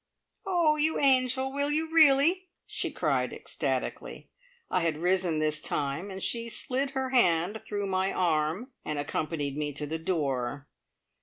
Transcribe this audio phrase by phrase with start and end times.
[0.47, 1.53] "Oh, you angel!
[1.53, 4.31] Will you really?" she cried ecstatically.
[4.67, 9.55] I had risen this time, and she slid her hand through my arm, and accompanied
[9.57, 10.67] me to the door.